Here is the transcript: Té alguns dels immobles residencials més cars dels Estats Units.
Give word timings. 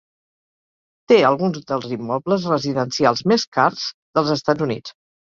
Té 1.11 1.17
alguns 1.25 1.59
dels 1.71 1.91
immobles 1.97 2.47
residencials 2.51 3.21
més 3.33 3.45
cars 3.57 3.83
dels 4.19 4.33
Estats 4.37 4.65
Units. 4.67 4.95